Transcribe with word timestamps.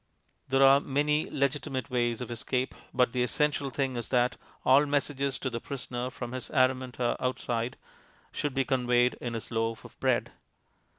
There 0.47 0.63
are 0.65 0.79
many 0.79 1.29
legitimate 1.29 1.91
ways 1.91 2.21
of 2.21 2.31
escape, 2.31 2.73
but 2.91 3.11
the 3.13 3.21
essential 3.21 3.69
thing 3.69 3.95
is 3.95 4.09
that 4.09 4.35
all 4.65 4.87
messages 4.87 5.37
to 5.37 5.49
the 5.51 5.61
prisoner 5.61 6.09
from 6.09 6.31
his 6.31 6.49
Araminta 6.49 7.15
outside 7.23 7.77
should 8.31 8.55
be 8.55 8.65
conveyed 8.65 9.13
in 9.21 9.35
his 9.35 9.51
loaf 9.51 9.85
of 9.85 9.99
bread. 9.99 10.31